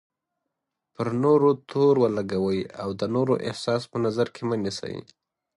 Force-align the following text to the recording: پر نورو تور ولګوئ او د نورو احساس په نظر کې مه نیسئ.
پر 0.93 1.07
نورو 1.23 1.49
تور 1.69 1.95
ولګوئ 2.03 2.61
او 2.81 2.89
د 2.99 3.01
نورو 3.15 3.35
احساس 3.49 3.81
په 3.91 3.97
نظر 4.05 4.27
کې 4.35 4.41
مه 4.49 4.55
نیسئ. 4.63 4.95